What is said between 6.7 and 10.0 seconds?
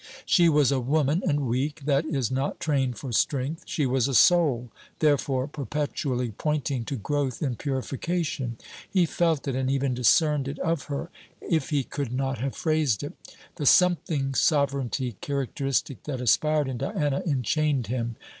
to growth in purification. He felt it, and even